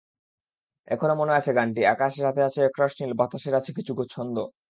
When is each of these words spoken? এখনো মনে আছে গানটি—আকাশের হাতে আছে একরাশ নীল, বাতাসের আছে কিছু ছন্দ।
এখনো 0.87 1.13
মনে 1.15 1.33
আছে 1.35 1.51
গানটি—আকাশের 1.57 2.23
হাতে 2.27 2.41
আছে 2.47 2.59
একরাশ 2.63 2.91
নীল, 2.99 3.11
বাতাসের 3.19 3.53
আছে 3.55 3.71
কিছু 3.77 3.91
ছন্দ। 4.15 4.37